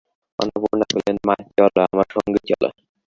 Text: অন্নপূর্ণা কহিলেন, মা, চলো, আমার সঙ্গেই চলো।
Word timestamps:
অন্নপূর্ণা 0.39 0.85
কহিলেন, 0.89 1.17
মা, 1.27 1.35
চলো, 1.57 1.79
আমার 1.87 2.07
সঙ্গেই 2.15 2.45
চলো। 2.49 2.67